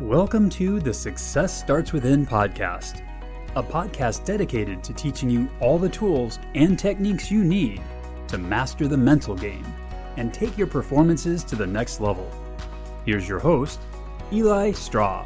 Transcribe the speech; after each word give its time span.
Welcome 0.00 0.50
to 0.50 0.78
the 0.78 0.92
Success 0.92 1.58
Starts 1.58 1.94
Within 1.94 2.26
podcast, 2.26 3.00
a 3.56 3.62
podcast 3.62 4.26
dedicated 4.26 4.84
to 4.84 4.92
teaching 4.92 5.30
you 5.30 5.48
all 5.58 5.78
the 5.78 5.88
tools 5.88 6.38
and 6.54 6.78
techniques 6.78 7.30
you 7.30 7.42
need 7.42 7.80
to 8.28 8.36
master 8.36 8.88
the 8.88 8.96
mental 8.98 9.34
game 9.34 9.64
and 10.18 10.34
take 10.34 10.58
your 10.58 10.66
performances 10.66 11.42
to 11.44 11.56
the 11.56 11.66
next 11.66 12.02
level. 12.02 12.30
Here's 13.06 13.26
your 13.26 13.38
host, 13.38 13.80
Eli 14.34 14.72
Straw. 14.72 15.24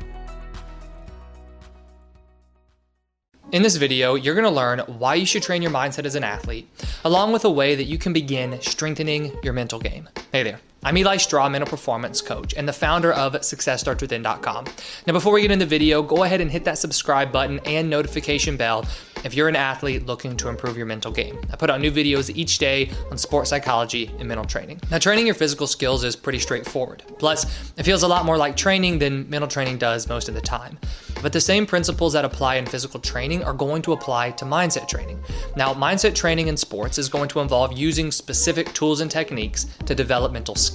In 3.51 3.63
this 3.63 3.75
video, 3.75 4.15
you're 4.15 4.37
going 4.37 4.45
to 4.45 4.51
learn 4.51 4.79
why 4.87 5.17
you 5.17 5.27
should 5.27 5.43
train 5.43 5.63
your 5.63 5.73
mindset 5.73 6.05
as 6.05 6.15
an 6.15 6.23
athlete, 6.23 6.69
along 7.05 7.33
with 7.33 7.45
a 7.45 7.51
way 7.51 7.75
that 7.75 7.87
you 7.87 7.99
can 7.99 8.13
begin 8.13 8.61
strengthening 8.61 9.37
your 9.43 9.53
mental 9.53 9.81
game. 9.81 10.09
Hey 10.31 10.45
there. 10.45 10.61
I'm 10.83 10.97
Eli 10.97 11.19
Straw, 11.19 11.47
mental 11.51 11.69
performance 11.69 12.23
coach, 12.23 12.55
and 12.57 12.67
the 12.67 12.73
founder 12.73 13.13
of 13.13 13.35
SuccessStartsWithin.com. 13.35 14.65
Now, 15.07 15.13
before 15.13 15.35
we 15.35 15.43
get 15.43 15.51
into 15.51 15.67
the 15.67 15.69
video, 15.69 16.03
go 16.03 16.23
ahead 16.23 16.41
and 16.41 16.51
hit 16.51 16.65
that 16.65 16.79
subscribe 16.79 17.31
button 17.31 17.61
and 17.67 17.91
notification 17.91 18.57
bell 18.57 18.87
if 19.23 19.35
you're 19.35 19.49
an 19.49 19.57
athlete 19.57 20.07
looking 20.07 20.39
to 20.39 20.49
improve 20.49 20.79
your 20.79 20.87
mental 20.87 21.13
game. 21.13 21.39
I 21.53 21.57
put 21.57 21.69
out 21.69 21.83
new 21.83 21.93
videos 21.93 22.35
each 22.35 22.57
day 22.57 22.91
on 23.11 23.19
sports 23.19 23.51
psychology 23.51 24.11
and 24.19 24.27
mental 24.27 24.47
training. 24.47 24.81
Now, 24.91 24.97
training 24.97 25.27
your 25.27 25.35
physical 25.35 25.67
skills 25.67 26.03
is 26.03 26.17
pretty 26.17 26.39
straightforward. 26.39 27.03
Plus, 27.19 27.45
it 27.77 27.83
feels 27.83 28.03
a 28.03 28.09
lot 28.09 28.25
more 28.25 28.39
like 28.39 28.57
training 28.57 29.01
than 29.01 29.29
mental 29.29 29.49
training 29.49 29.77
does 29.77 30.09
most 30.09 30.31
of 30.31 30.35
the 30.35 30.41
time. 30.41 30.79
But 31.21 31.35
the 31.35 31.43
same 31.43 31.67
principles 31.67 32.15
that 32.15 32.25
apply 32.25 32.55
in 32.55 32.65
physical 32.65 33.01
training 33.01 33.45
are 33.45 33.53
going 33.53 33.83
to 33.83 33.93
apply 33.93 34.31
to 34.31 34.47
mindset 34.47 34.89
training. 34.89 35.23
Now, 35.57 35.75
mindset 35.75 36.15
training 36.15 36.49
in 36.49 36.57
sports 36.57 36.97
is 36.97 37.11
going 37.11 37.29
to 37.29 37.41
involve 37.41 37.77
using 37.77 38.11
specific 38.11 38.73
tools 38.73 39.03
and 39.03 39.11
techniques 39.11 39.67
to 39.85 39.95
develop 39.95 40.33
mental 40.33 40.55
skills. 40.55 40.70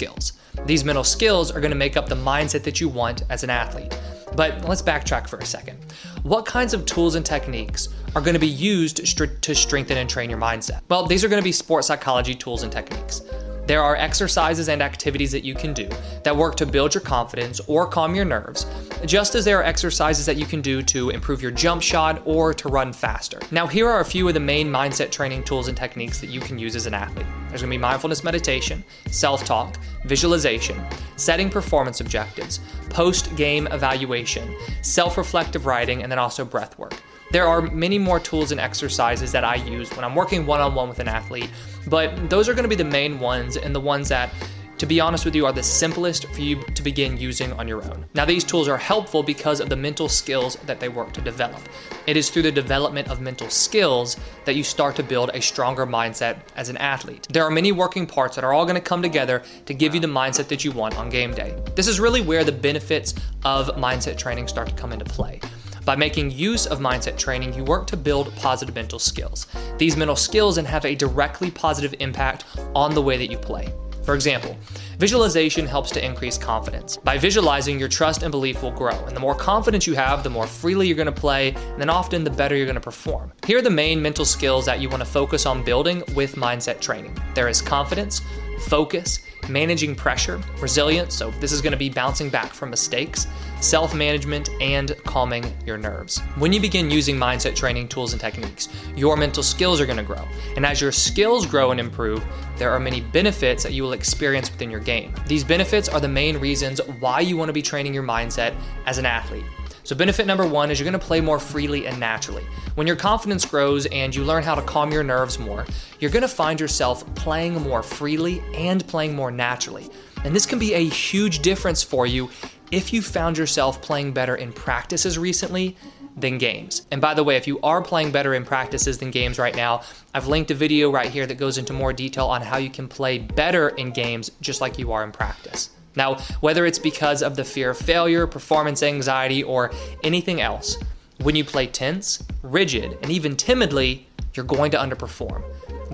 These 0.65 0.83
mental 0.83 1.03
skills 1.03 1.51
are 1.51 1.59
going 1.59 1.71
to 1.71 1.77
make 1.77 1.97
up 1.97 2.07
the 2.07 2.15
mindset 2.15 2.63
that 2.63 2.79
you 2.79 2.89
want 2.89 3.23
as 3.29 3.43
an 3.43 3.49
athlete. 3.49 3.97
But 4.35 4.65
let's 4.67 4.81
backtrack 4.81 5.29
for 5.29 5.37
a 5.39 5.45
second. 5.45 5.77
What 6.23 6.45
kinds 6.45 6.73
of 6.73 6.85
tools 6.85 7.15
and 7.15 7.25
techniques 7.25 7.89
are 8.15 8.21
going 8.21 8.33
to 8.33 8.39
be 8.39 8.47
used 8.47 8.97
to 8.97 9.55
strengthen 9.55 9.97
and 9.97 10.09
train 10.09 10.29
your 10.29 10.39
mindset? 10.39 10.81
Well, 10.89 11.05
these 11.05 11.23
are 11.23 11.29
going 11.29 11.41
to 11.41 11.43
be 11.43 11.51
sports 11.51 11.87
psychology 11.87 12.35
tools 12.35 12.63
and 12.63 12.71
techniques. 12.71 13.21
There 13.65 13.81
are 13.81 13.95
exercises 13.95 14.69
and 14.69 14.83
activities 14.83 15.31
that 15.31 15.43
you 15.43 15.55
can 15.55 15.73
do 15.73 15.89
that 16.23 16.35
work 16.35 16.55
to 16.57 16.65
build 16.67 16.93
your 16.93 17.01
confidence 17.01 17.59
or 17.61 17.87
calm 17.87 18.13
your 18.13 18.25
nerves, 18.25 18.65
just 19.05 19.35
as 19.35 19.45
there 19.45 19.59
are 19.59 19.63
exercises 19.63 20.25
that 20.25 20.37
you 20.37 20.45
can 20.45 20.61
do 20.61 20.81
to 20.81 21.09
improve 21.09 21.41
your 21.41 21.51
jump 21.51 21.81
shot 21.81 22.21
or 22.25 22.53
to 22.53 22.69
run 22.69 22.91
faster. 22.93 23.39
Now, 23.51 23.67
here 23.67 23.89
are 23.89 23.99
a 23.99 24.05
few 24.05 24.27
of 24.27 24.33
the 24.33 24.39
main 24.39 24.69
mindset 24.69 25.11
training 25.11 25.43
tools 25.43 25.67
and 25.67 25.77
techniques 25.77 26.19
that 26.21 26.27
you 26.27 26.39
can 26.39 26.57
use 26.57 26.75
as 26.75 26.85
an 26.85 26.93
athlete. 26.93 27.25
There's 27.49 27.61
gonna 27.61 27.71
be 27.71 27.77
mindfulness 27.77 28.23
meditation, 28.23 28.83
self 29.11 29.43
talk, 29.45 29.77
visualization, 30.05 30.81
setting 31.15 31.49
performance 31.49 32.01
objectives, 32.01 32.59
post 32.89 33.35
game 33.35 33.67
evaluation, 33.67 34.55
self 34.81 35.17
reflective 35.17 35.65
writing, 35.65 36.03
and 36.03 36.11
then 36.11 36.19
also 36.19 36.43
breath 36.43 36.77
work. 36.77 36.93
There 37.31 37.47
are 37.47 37.61
many 37.61 37.97
more 37.97 38.19
tools 38.19 38.51
and 38.51 38.61
exercises 38.61 39.31
that 39.31 39.43
I 39.43 39.55
use 39.55 39.89
when 39.95 40.05
I'm 40.05 40.15
working 40.15 40.45
one 40.45 40.61
on 40.61 40.75
one 40.75 40.89
with 40.89 40.99
an 40.99 41.07
athlete, 41.07 41.49
but 41.87 42.29
those 42.29 42.47
are 42.47 42.55
to 42.55 42.67
be 42.67 42.75
the 42.75 42.83
main 42.83 43.19
ones 43.19 43.57
and 43.57 43.75
the 43.75 43.79
ones 43.79 44.09
that 44.09 44.31
to 44.77 44.85
be 44.85 44.99
honest 44.99 45.23
with 45.23 45.35
you, 45.35 45.45
are 45.45 45.53
the 45.53 45.63
simplest 45.63 46.25
for 46.27 46.41
you 46.41 46.61
to 46.61 46.83
begin 46.83 47.17
using 47.17 47.53
on 47.53 47.67
your 47.67 47.83
own. 47.83 48.05
Now, 48.13 48.25
these 48.25 48.43
tools 48.43 48.67
are 48.67 48.77
helpful 48.77 49.23
because 49.23 49.59
of 49.59 49.69
the 49.69 49.75
mental 49.75 50.09
skills 50.09 50.57
that 50.65 50.79
they 50.79 50.89
work 50.89 51.13
to 51.13 51.21
develop. 51.21 51.61
It 52.07 52.17
is 52.17 52.29
through 52.29 52.43
the 52.43 52.51
development 52.51 53.07
of 53.07 53.21
mental 53.21 53.49
skills 53.49 54.17
that 54.43 54.55
you 54.55 54.63
start 54.63 54.95
to 54.97 55.03
build 55.03 55.31
a 55.33 55.41
stronger 55.41 55.87
mindset 55.87 56.39
as 56.55 56.69
an 56.69 56.77
athlete. 56.77 57.27
There 57.29 57.43
are 57.43 57.51
many 57.51 57.71
working 57.71 58.05
parts 58.05 58.35
that 58.35 58.43
are 58.43 58.53
all 58.53 58.65
going 58.65 58.75
to 58.75 58.81
come 58.81 59.01
together 59.01 59.43
to 59.65 59.73
give 59.73 59.93
you 59.93 60.01
the 60.01 60.07
mindset 60.07 60.47
that 60.49 60.65
you 60.65 60.71
want 60.71 60.97
on 60.97 61.09
game 61.09 61.33
day. 61.33 61.55
This 61.75 61.87
is 61.87 61.99
really 61.99 62.21
where 62.21 62.43
the 62.43 62.51
benefits 62.51 63.15
of 63.43 63.67
mindset 63.77 64.17
training 64.17 64.47
start 64.47 64.67
to 64.67 64.75
come 64.75 64.91
into 64.91 65.05
play. 65.05 65.39
By 65.85 65.95
making 65.95 66.31
use 66.31 66.65
of 66.65 66.79
mindset 66.79 67.15
training, 67.15 67.53
you 67.53 67.63
work 67.63 67.85
to 67.87 67.97
build 67.97 68.35
positive 68.37 68.73
mental 68.73 68.97
skills. 68.97 69.45
These 69.77 69.95
mental 69.95 70.15
skills 70.15 70.55
then 70.55 70.65
have 70.65 70.83
a 70.83 70.95
directly 70.95 71.51
positive 71.51 71.93
impact 71.99 72.43
on 72.73 72.95
the 72.95 73.01
way 73.01 73.17
that 73.17 73.29
you 73.29 73.37
play. 73.37 73.71
For 74.05 74.15
example, 74.15 74.55
visualization 74.99 75.65
helps 75.65 75.89
to 75.91 76.05
increase 76.05 76.37
confidence. 76.37 76.97
By 76.97 77.17
visualizing, 77.17 77.79
your 77.79 77.89
trust 77.89 78.21
and 78.21 78.31
belief 78.31 78.61
will 78.61 78.71
grow. 78.71 78.97
And 79.05 79.15
the 79.15 79.19
more 79.19 79.35
confidence 79.35 79.87
you 79.87 79.95
have, 79.95 80.23
the 80.23 80.29
more 80.29 80.47
freely 80.47 80.87
you're 80.87 80.95
going 80.95 81.07
to 81.07 81.11
play, 81.11 81.49
and 81.55 81.81
then 81.81 81.89
often 81.89 82.23
the 82.23 82.29
better 82.29 82.55
you're 82.55 82.67
going 82.67 82.75
to 82.75 82.81
perform. 82.81 83.31
Here 83.45 83.57
are 83.57 83.63
the 83.63 83.69
main 83.69 84.01
mental 84.01 84.25
skills 84.25 84.65
that 84.65 84.79
you 84.79 84.89
want 84.89 85.01
to 85.01 85.09
focus 85.09 85.45
on 85.45 85.63
building 85.63 86.03
with 86.13 86.35
mindset 86.35 86.79
training 86.79 87.15
there 87.35 87.49
is 87.49 87.61
confidence, 87.61 88.21
focus, 88.61 89.19
managing 89.49 89.95
pressure, 89.95 90.41
resilience, 90.59 91.15
so 91.15 91.31
this 91.31 91.51
is 91.51 91.61
going 91.61 91.71
to 91.71 91.77
be 91.77 91.89
bouncing 91.89 92.29
back 92.29 92.53
from 92.53 92.69
mistakes, 92.69 93.27
self 93.61 93.93
management, 93.93 94.49
and 94.61 94.95
calming 95.05 95.45
your 95.65 95.77
nerves. 95.77 96.19
When 96.37 96.53
you 96.53 96.59
begin 96.59 96.89
using 96.89 97.15
mindset 97.15 97.55
training 97.55 97.87
tools 97.87 98.13
and 98.13 98.21
techniques, 98.21 98.69
your 98.95 99.17
mental 99.17 99.43
skills 99.43 99.79
are 99.79 99.85
going 99.85 99.97
to 99.97 100.03
grow. 100.03 100.25
And 100.55 100.65
as 100.65 100.81
your 100.81 100.91
skills 100.91 101.45
grow 101.45 101.71
and 101.71 101.79
improve, 101.79 102.23
there 102.57 102.71
are 102.71 102.79
many 102.79 103.01
benefits 103.01 103.63
that 103.63 103.73
you 103.73 103.83
will 103.83 103.93
experience 103.93 104.51
within 104.51 104.71
your 104.71 104.79
game. 104.79 105.13
These 105.27 105.43
benefits 105.43 105.89
are 105.89 105.99
the 105.99 106.07
main 106.07 106.37
reasons 106.37 106.79
why 106.99 107.19
you 107.19 107.37
want 107.37 107.49
to 107.49 107.53
be 107.53 107.61
training 107.61 107.93
your 107.93 108.03
mindset 108.03 108.55
as 108.85 108.97
an 108.97 109.05
athlete. 109.05 109.45
So, 109.85 109.95
benefit 109.95 110.25
number 110.25 110.47
one 110.47 110.71
is 110.71 110.79
you're 110.79 110.85
gonna 110.85 110.97
play 110.97 111.21
more 111.21 111.39
freely 111.39 111.85
and 111.85 111.99
naturally. 111.99 112.43
When 112.73 112.87
your 112.87 112.95
confidence 112.95 113.45
grows 113.45 113.85
and 113.85 114.15
you 114.15 114.23
learn 114.23 114.41
how 114.41 114.55
to 114.55 114.63
calm 114.63 114.91
your 114.91 115.03
nerves 115.03 115.37
more, 115.37 115.67
you're 115.99 116.09
gonna 116.09 116.27
find 116.27 116.59
yourself 116.59 117.05
playing 117.13 117.61
more 117.61 117.83
freely 117.83 118.41
and 118.55 118.85
playing 118.87 119.15
more 119.15 119.29
naturally. 119.29 119.87
And 120.23 120.35
this 120.35 120.47
can 120.47 120.57
be 120.57 120.73
a 120.73 120.83
huge 120.83 121.43
difference 121.43 121.83
for 121.83 122.07
you 122.07 122.31
if 122.71 122.93
you 122.93 123.03
found 123.03 123.37
yourself 123.37 123.79
playing 123.79 124.11
better 124.11 124.35
in 124.35 124.51
practices 124.53 125.19
recently 125.19 125.77
than 126.17 126.39
games. 126.39 126.87
And 126.89 126.99
by 126.99 127.13
the 127.13 127.23
way, 127.23 127.35
if 127.35 127.45
you 127.45 127.59
are 127.61 127.83
playing 127.83 128.11
better 128.11 128.33
in 128.33 128.43
practices 128.43 128.97
than 128.97 129.11
games 129.11 129.37
right 129.37 129.55
now, 129.55 129.83
I've 130.15 130.25
linked 130.25 130.49
a 130.49 130.55
video 130.55 130.89
right 130.89 131.11
here 131.11 131.27
that 131.27 131.35
goes 131.35 131.59
into 131.59 131.73
more 131.73 131.93
detail 131.93 132.25
on 132.25 132.41
how 132.41 132.57
you 132.57 132.71
can 132.71 132.87
play 132.87 133.19
better 133.19 133.69
in 133.69 133.91
games 133.91 134.31
just 134.41 134.61
like 134.61 134.79
you 134.79 134.93
are 134.93 135.03
in 135.03 135.11
practice. 135.11 135.69
Now, 135.95 136.15
whether 136.41 136.65
it's 136.65 136.79
because 136.79 137.21
of 137.21 137.35
the 137.35 137.43
fear 137.43 137.71
of 137.71 137.77
failure, 137.77 138.27
performance 138.27 138.83
anxiety, 138.83 139.43
or 139.43 139.71
anything 140.03 140.41
else, 140.41 140.77
when 141.21 141.35
you 141.35 141.43
play 141.43 141.67
tense, 141.67 142.23
rigid, 142.43 142.97
and 143.01 143.11
even 143.11 143.35
timidly, 143.35 144.07
you're 144.33 144.45
going 144.45 144.71
to 144.71 144.77
underperform. 144.77 145.43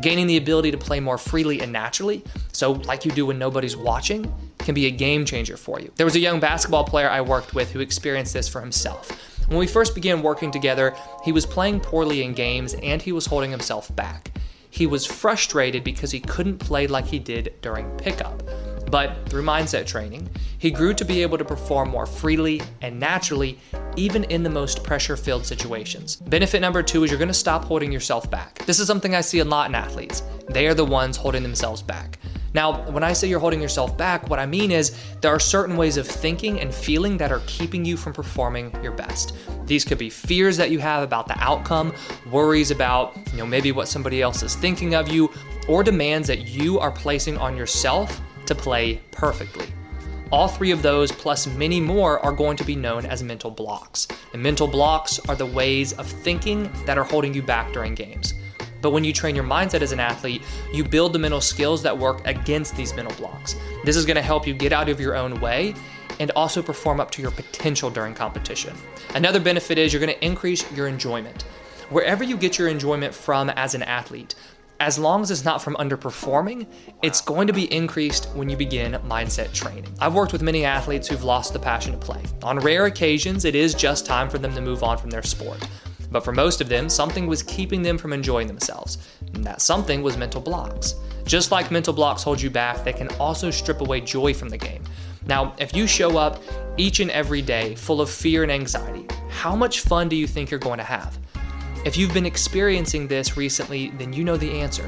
Gaining 0.02 0.28
the 0.28 0.38
ability 0.38 0.72
to 0.72 0.78
play 0.78 1.00
more 1.00 1.18
freely 1.18 1.62
and 1.62 1.72
naturally, 1.72 2.24
so 2.52 2.72
like 2.72 3.06
you 3.06 3.12
do 3.12 3.28
when 3.28 3.38
nobody's 3.38 3.78
watching, 3.78 4.34
can 4.58 4.74
be 4.74 4.88
a 4.88 4.92
game 4.92 5.26
changer 5.26 5.58
for 5.58 5.80
you. 5.80 5.92
There 5.96 6.06
was 6.06 6.16
a 6.16 6.20
young 6.20 6.40
basketball 6.40 6.84
player 6.84 7.10
I 7.10 7.22
worked 7.22 7.54
with 7.54 7.72
who 7.72 7.80
experienced 7.80 8.34
this 8.34 8.48
for 8.48 8.62
himself. 8.62 9.12
When 9.48 9.60
we 9.60 9.68
first 9.68 9.96
began 9.96 10.22
working 10.22 10.50
together, 10.50 10.96
he 11.24 11.32
was 11.32 11.46
playing 11.46 11.82
poorly 11.82 12.24
in 12.24 12.34
games 12.34 12.74
and 12.76 13.02
he 13.02 13.12
was 13.12 13.26
holding 13.26 13.52
himself 13.52 13.94
back. 13.96 14.32
He 14.70 14.88
was 14.88 15.06
frustrated 15.06 15.84
because 15.84 16.12
he 16.12 16.22
couldn't 16.22 16.60
play 16.60 16.88
like 16.88 17.06
he 17.06 17.20
did 17.20 17.54
during 17.62 17.90
pickup. 17.98 18.42
But 18.90 19.30
through 19.30 19.44
mindset 19.44 19.86
training, 19.86 20.30
he 20.58 20.72
grew 20.72 20.94
to 20.94 21.06
be 21.06 21.22
able 21.22 21.38
to 21.38 21.46
perform 21.46 21.90
more 21.90 22.06
freely 22.06 22.62
and 22.82 23.00
naturally, 23.00 23.58
even 23.96 24.24
in 24.26 24.44
the 24.44 24.50
most 24.50 24.84
pressure 24.84 25.18
filled 25.18 25.46
situations. 25.46 26.18
Benefit 26.18 26.62
number 26.62 26.84
two 26.84 27.04
is 27.04 27.12
you're 27.12 27.20
gonna 27.20 27.34
stop 27.34 27.66
holding 27.66 27.92
yourself 27.92 28.30
back. 28.30 28.66
This 28.66 28.80
is 28.80 28.88
something 28.88 29.16
I 29.16 29.22
see 29.22 29.40
a 29.40 29.46
lot 29.46 29.70
in 29.70 29.76
athletes. 29.76 30.24
They 30.50 30.68
are 30.68 30.74
the 30.74 30.86
ones 30.86 31.18
holding 31.18 31.44
themselves 31.44 31.82
back. 31.82 32.20
Now, 32.54 32.90
when 32.92 33.04
I 33.04 33.14
say 33.14 33.30
you're 33.30 33.40
holding 33.40 33.62
yourself 33.62 33.98
back, 33.98 34.30
what 34.30 34.38
I 34.38 34.46
mean 34.46 34.72
is 34.72 34.98
there 35.22 35.34
are 35.34 35.40
certain 35.40 35.78
ways 35.78 35.96
of 35.96 36.06
thinking 36.06 36.60
and 36.60 36.74
feeling 36.74 37.16
that 37.18 37.32
are 37.32 37.42
keeping 37.48 37.86
you 37.86 37.96
from 37.96 38.12
performing 38.12 38.76
your 38.84 38.92
best. 38.92 39.34
These 39.66 39.86
could 39.86 39.98
be 39.98 40.10
fears 40.10 40.58
that 40.58 40.70
you 40.70 40.80
have 40.80 41.02
about 41.02 41.28
the 41.28 41.38
outcome, 41.40 41.94
worries 42.30 42.70
about, 42.70 43.16
you 43.32 43.38
know, 43.38 43.46
maybe 43.46 43.72
what 43.72 43.88
somebody 43.88 44.22
else 44.22 44.44
is 44.44 44.56
thinking 44.56 44.96
of 44.96 45.08
you, 45.08 45.32
or 45.70 45.82
demands 45.82 46.28
that 46.28 46.48
you 46.48 46.78
are 46.80 46.92
placing 46.92 47.38
on 47.38 47.56
yourself 47.56 48.20
to 48.52 48.56
play 48.62 49.02
perfectly. 49.12 49.68
All 50.32 50.48
three 50.48 50.72
of 50.72 50.82
those, 50.82 51.12
plus 51.12 51.48
many 51.48 51.80
more, 51.80 52.20
are 52.20 52.32
going 52.32 52.58
to 52.58 52.64
be 52.64 52.76
known 52.76 53.06
as 53.06 53.24
mental 53.24 53.52
blocks. 53.52 54.08
And 54.34 54.42
mental 54.42 54.68
blocks 54.68 55.20
are 55.28 55.36
the 55.36 55.46
ways 55.46 55.94
of 55.94 56.06
thinking 56.08 56.70
that 56.86 56.98
are 56.98 57.04
holding 57.04 57.34
you 57.34 57.42
back 57.42 57.74
during 57.74 57.96
games. 57.96 58.34
But 58.82 58.92
when 58.92 59.04
you 59.04 59.14
train 59.14 59.36
your 59.36 59.44
mindset 59.46 59.82
as 59.82 59.92
an 59.92 60.00
athlete, 60.00 60.42
you 60.74 60.84
build 60.84 61.14
the 61.14 61.20
mental 61.20 61.42
skills 61.42 61.84
that 61.84 61.98
work 61.98 62.26
against 62.26 62.76
these 62.76 62.94
mental 62.94 63.16
blocks. 63.18 63.56
This 63.86 63.96
is 63.96 64.06
to 64.16 64.22
help 64.22 64.48
you 64.48 64.54
get 64.54 64.74
out 64.74 64.90
of 64.90 65.00
your 65.00 65.16
own 65.16 65.40
way 65.40 65.74
and 66.20 66.32
also 66.32 66.62
perform 66.62 67.00
up 67.00 67.12
to 67.12 67.22
your 67.22 67.32
potential 67.32 67.90
during 67.90 68.14
competition. 68.14 68.76
Another 69.16 69.40
benefit 69.40 69.78
is 69.78 69.94
you're 69.94 70.00
to 70.14 70.26
increase 70.26 70.70
your 70.74 70.88
enjoyment. 70.88 71.44
Wherever 71.90 72.24
you 72.24 72.38
get 72.38 72.58
your 72.58 72.70
enjoyment 72.70 73.14
from 73.14 73.50
as 73.50 73.76
an 73.76 73.84
athlete, 73.84 74.36
as 74.82 74.98
long 74.98 75.22
as 75.22 75.30
it's 75.30 75.46
not 75.46 75.62
from 75.62 75.76
underperforming, 75.76 76.66
it's 77.04 77.22
going 77.22 77.46
to 77.46 77.54
be 77.54 77.72
increased 77.72 78.26
when 78.34 78.50
you 78.50 78.58
begin 78.58 78.94
mindset 79.08 79.54
training. 79.54 79.86
I've 80.00 80.16
worked 80.16 80.34
with 80.34 80.42
many 80.42 80.66
athletes 80.66 81.08
who've 81.08 81.24
lost 81.24 81.54
the 81.54 81.60
passion 81.60 81.92
to 81.92 82.00
play. 82.00 82.24
On 82.42 82.58
rare 82.58 82.88
occasions, 82.88 83.46
it 83.46 83.54
is 83.54 83.76
just 83.76 84.08
time 84.08 84.28
for 84.28 84.40
them 84.40 84.56
to 84.56 84.60
move 84.60 84.82
on 84.82 84.98
from 84.98 85.12
their 85.12 85.22
sport. 85.22 85.64
But 86.10 86.26
for 86.26 86.32
most 86.32 86.62
of 86.62 86.68
them, 86.68 86.90
something 86.90 87.28
was 87.28 87.44
keeping 87.44 87.84
them 87.84 87.96
from 88.00 88.12
enjoying 88.12 88.48
themselves. 88.48 88.98
And 89.36 89.44
that 89.44 89.62
something 89.62 90.02
was 90.02 90.18
mental 90.18 90.42
blocks. 90.42 90.96
Just 91.26 91.52
like 91.52 91.70
mental 91.70 91.94
blocks 91.94 92.24
hold 92.24 92.42
you 92.42 92.50
back, 92.50 92.84
they 92.84 92.92
can 92.92 93.10
also 93.20 93.52
strip 93.52 93.82
away 93.82 94.02
joy 94.02 94.34
from 94.34 94.50
the 94.50 94.58
game. 94.58 94.84
Now, 95.28 95.54
if 95.60 95.76
you 95.76 95.86
show 95.86 96.18
up 96.18 96.42
each 96.78 97.00
and 97.02 97.12
every 97.12 97.44
day 97.44 97.76
full 97.76 98.02
of 98.02 98.10
fear 98.10 98.42
and 98.42 98.52
anxiety, 98.52 99.06
how 99.30 99.56
much 99.56 99.82
fun 99.82 100.10
do 100.10 100.16
you 100.16 100.26
think 100.26 100.50
you're 100.50 100.60
going 100.60 100.80
to 100.80 100.84
have? 100.84 101.20
If 101.84 101.98
you've 101.98 102.14
been 102.14 102.28
experiencing 102.28 103.08
this 103.08 103.36
recently, 103.36 103.90
then 103.98 104.14
you 104.14 104.24
know 104.24 104.38
the 104.38 104.60
answer. 104.60 104.88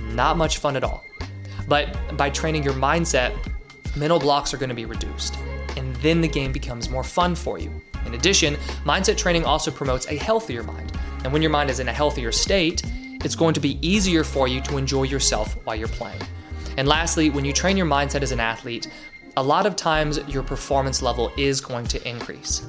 Not 0.00 0.38
much 0.38 0.56
fun 0.56 0.74
at 0.74 0.82
all. 0.82 1.04
But 1.68 2.16
by 2.16 2.30
training 2.30 2.62
your 2.62 2.72
mindset, 2.72 3.36
mental 3.94 4.18
blocks 4.18 4.54
are 4.54 4.56
going 4.56 4.70
to 4.70 4.74
be 4.74 4.86
reduced, 4.86 5.36
and 5.76 5.94
then 5.96 6.22
the 6.22 6.28
game 6.28 6.50
becomes 6.50 6.88
more 6.88 7.04
fun 7.04 7.34
for 7.34 7.58
you. 7.58 7.70
In 8.06 8.14
addition, 8.14 8.54
mindset 8.84 9.18
training 9.18 9.44
also 9.44 9.70
promotes 9.70 10.08
a 10.08 10.16
healthier 10.16 10.62
mind. 10.62 10.92
And 11.24 11.32
when 11.32 11.42
your 11.42 11.50
mind 11.50 11.68
is 11.68 11.78
in 11.78 11.88
a 11.88 11.92
healthier 11.92 12.32
state, 12.32 12.82
it's 13.22 13.36
going 13.36 13.52
to 13.52 13.60
be 13.60 13.78
easier 13.86 14.24
for 14.24 14.48
you 14.48 14.62
to 14.62 14.78
enjoy 14.78 15.02
yourself 15.02 15.58
while 15.66 15.76
you're 15.76 15.88
playing. 15.88 16.22
And 16.78 16.88
lastly, 16.88 17.28
when 17.28 17.44
you 17.44 17.52
train 17.52 17.76
your 17.76 17.86
mindset 17.86 18.22
as 18.22 18.32
an 18.32 18.40
athlete, 18.40 18.88
a 19.36 19.42
lot 19.42 19.66
of 19.66 19.76
times 19.76 20.18
your 20.26 20.42
performance 20.42 21.02
level 21.02 21.30
is 21.36 21.60
going 21.60 21.86
to 21.88 22.08
increase. 22.08 22.66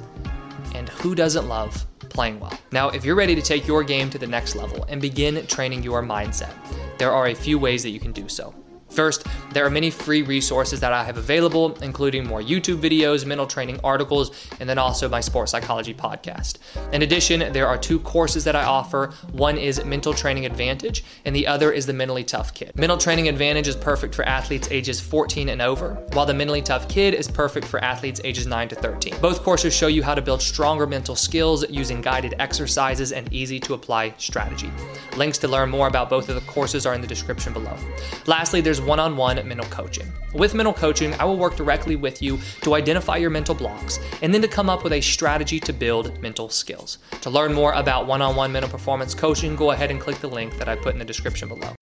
And 0.75 0.89
who 0.89 1.15
doesn't 1.15 1.47
love 1.47 1.87
playing 2.11 2.39
well? 2.39 2.57
Now, 2.71 2.89
if 2.89 3.03
you're 3.03 3.15
ready 3.15 3.35
to 3.35 3.41
take 3.41 3.67
your 3.67 3.83
game 3.83 4.09
to 4.09 4.17
the 4.17 4.27
next 4.27 4.55
level 4.55 4.83
and 4.89 5.01
begin 5.01 5.45
training 5.47 5.83
your 5.83 6.03
mindset, 6.03 6.53
there 6.97 7.11
are 7.11 7.27
a 7.27 7.33
few 7.33 7.57
ways 7.57 7.83
that 7.83 7.89
you 7.89 7.99
can 7.99 8.11
do 8.11 8.29
so. 8.29 8.53
First, 8.91 9.25
there 9.53 9.65
are 9.65 9.69
many 9.69 9.89
free 9.89 10.21
resources 10.21 10.79
that 10.81 10.91
I 10.91 11.03
have 11.03 11.17
available, 11.17 11.75
including 11.81 12.27
more 12.27 12.41
YouTube 12.41 12.81
videos, 12.81 13.25
mental 13.25 13.47
training 13.47 13.79
articles, 13.83 14.31
and 14.59 14.69
then 14.69 14.77
also 14.77 15.07
my 15.07 15.21
sports 15.21 15.51
psychology 15.51 15.93
podcast. 15.93 16.57
In 16.91 17.01
addition, 17.01 17.53
there 17.53 17.67
are 17.67 17.77
two 17.77 17.99
courses 17.99 18.43
that 18.43 18.55
I 18.55 18.63
offer. 18.63 19.13
One 19.31 19.57
is 19.57 19.83
Mental 19.85 20.13
Training 20.13 20.45
Advantage, 20.45 21.05
and 21.25 21.35
the 21.35 21.47
other 21.47 21.71
is 21.71 21.85
the 21.85 21.93
Mentally 21.93 22.23
Tough 22.23 22.53
Kid. 22.53 22.75
Mental 22.75 22.97
Training 22.97 23.29
Advantage 23.29 23.67
is 23.67 23.75
perfect 23.75 24.13
for 24.13 24.23
athletes 24.25 24.67
ages 24.71 24.99
14 24.99 25.49
and 25.49 25.61
over, 25.61 25.95
while 26.13 26.25
the 26.25 26.33
Mentally 26.33 26.61
Tough 26.61 26.89
Kid 26.89 27.13
is 27.13 27.27
perfect 27.29 27.67
for 27.67 27.81
athletes 27.83 28.19
ages 28.23 28.45
9 28.45 28.69
to 28.69 28.75
13. 28.75 29.15
Both 29.21 29.43
courses 29.43 29.73
show 29.73 29.87
you 29.87 30.03
how 30.03 30.15
to 30.15 30.21
build 30.21 30.41
stronger 30.41 30.85
mental 30.85 31.15
skills 31.15 31.67
using 31.69 32.01
guided 32.01 32.35
exercises 32.39 33.13
and 33.13 33.31
easy 33.31 33.59
to 33.61 33.73
apply 33.73 34.13
strategy. 34.17 34.69
Links 35.15 35.37
to 35.39 35.47
learn 35.47 35.69
more 35.69 35.87
about 35.87 36.09
both 36.09 36.27
of 36.27 36.35
the 36.35 36.51
courses 36.51 36.85
are 36.85 36.93
in 36.93 37.01
the 37.01 37.07
description 37.07 37.53
below. 37.53 37.77
Lastly, 38.25 38.59
there's 38.61 38.80
one 38.85 38.99
on 38.99 39.17
one 39.17 39.35
mental 39.47 39.69
coaching. 39.69 40.11
With 40.33 40.53
mental 40.53 40.73
coaching, 40.73 41.13
I 41.15 41.25
will 41.25 41.37
work 41.37 41.55
directly 41.55 41.95
with 41.95 42.21
you 42.21 42.39
to 42.61 42.75
identify 42.75 43.17
your 43.17 43.29
mental 43.29 43.55
blocks 43.55 43.99
and 44.21 44.33
then 44.33 44.41
to 44.41 44.47
come 44.47 44.69
up 44.69 44.83
with 44.83 44.93
a 44.93 45.01
strategy 45.01 45.59
to 45.59 45.73
build 45.73 46.21
mental 46.21 46.49
skills. 46.49 46.99
To 47.21 47.29
learn 47.29 47.53
more 47.53 47.73
about 47.73 48.07
one 48.07 48.21
on 48.21 48.35
one 48.35 48.51
mental 48.51 48.71
performance 48.71 49.13
coaching, 49.13 49.55
go 49.55 49.71
ahead 49.71 49.91
and 49.91 49.99
click 49.99 50.17
the 50.19 50.29
link 50.29 50.57
that 50.57 50.69
I 50.69 50.75
put 50.75 50.93
in 50.93 50.99
the 50.99 51.05
description 51.05 51.47
below. 51.47 51.75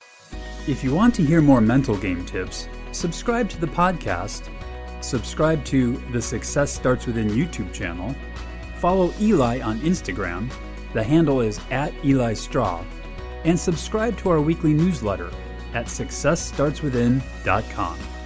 If 0.68 0.84
you 0.84 0.94
want 0.94 1.16
to 1.16 1.24
hear 1.24 1.42
more 1.42 1.62
mental 1.62 1.98
game 1.98 2.25
tips, 2.25 2.68
subscribe 2.92 3.50
to 3.50 3.60
the 3.60 3.68
podcast, 3.68 4.50
subscribe 5.01 5.63
to 5.66 5.98
the 6.12 6.22
Success 6.22 6.72
Starts 6.72 7.07
Within 7.07 7.30
YouTube 7.30 7.74
channel, 7.74 8.16
follow 8.78 9.13
Eli 9.19 9.62
on 9.62 9.80
Instagram, 9.81 10.51
the 10.94 11.04
handle 11.04 11.42
is 11.42 11.60
at 11.72 11.94
Eli 12.04 12.34
Straw, 12.34 12.84
and 13.46 13.60
subscribe 13.60 14.18
to 14.18 14.30
our 14.30 14.42
weekly 14.42 14.74
newsletter 14.74 15.31
at 15.74 15.88
successstartswithin.com. 15.88 18.19